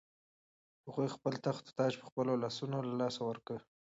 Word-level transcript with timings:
هغوی 0.85 1.07
خپل 1.15 1.33
تخت 1.45 1.63
او 1.67 1.75
تاج 1.77 1.93
په 1.99 2.05
خپلو 2.09 2.33
لاسونو 2.43 2.77
له 2.87 2.93
لاسه 3.01 3.21
ورکړ. 3.29 3.59